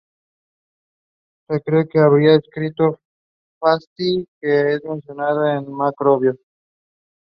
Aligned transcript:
Se 1.47 1.61
cree 1.61 1.87
que 1.87 1.99
habría 1.99 2.35
escrito 2.35 3.01
""Fasti"", 3.59 4.25
que 4.41 4.73
es 4.73 4.83
mencionado 4.83 5.63
por 5.63 5.73
Macrobio. 5.75 6.39